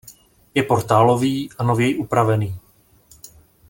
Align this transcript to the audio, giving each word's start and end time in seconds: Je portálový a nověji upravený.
Je 0.53 0.63
portálový 0.63 1.49
a 1.57 1.63
nověji 1.63 1.95
upravený. 1.97 2.59